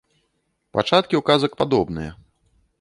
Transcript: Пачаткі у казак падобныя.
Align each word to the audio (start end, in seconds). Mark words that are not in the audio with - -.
Пачаткі 0.77 1.19
у 1.21 1.23
казак 1.29 1.51
падобныя. 1.63 2.11